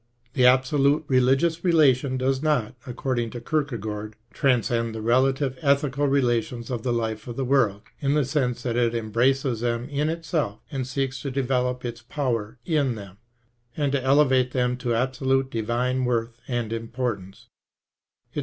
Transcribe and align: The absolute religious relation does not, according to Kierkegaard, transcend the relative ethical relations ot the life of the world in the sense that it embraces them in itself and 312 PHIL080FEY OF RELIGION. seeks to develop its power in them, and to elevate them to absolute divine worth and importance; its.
The 0.33 0.47
absolute 0.47 1.05
religious 1.07 1.63
relation 1.63 2.17
does 2.17 2.41
not, 2.41 2.73
according 2.87 3.29
to 3.29 3.39
Kierkegaard, 3.39 4.15
transcend 4.33 4.95
the 4.95 4.99
relative 5.03 5.59
ethical 5.61 6.07
relations 6.07 6.71
ot 6.71 6.81
the 6.81 6.91
life 6.91 7.27
of 7.27 7.35
the 7.35 7.45
world 7.45 7.83
in 7.99 8.15
the 8.15 8.25
sense 8.25 8.63
that 8.63 8.75
it 8.75 8.95
embraces 8.95 9.59
them 9.59 9.87
in 9.89 10.09
itself 10.09 10.59
and 10.71 10.87
312 10.87 10.87
PHIL080FEY 10.87 10.89
OF 10.89 10.95
RELIGION. 10.97 11.11
seeks 11.13 11.21
to 11.21 11.31
develop 11.31 11.85
its 11.85 12.01
power 12.01 12.57
in 12.65 12.95
them, 12.95 13.17
and 13.77 13.91
to 13.91 14.03
elevate 14.03 14.53
them 14.53 14.75
to 14.77 14.95
absolute 14.95 15.51
divine 15.51 16.03
worth 16.03 16.41
and 16.47 16.73
importance; 16.73 17.45
its. 18.33 18.39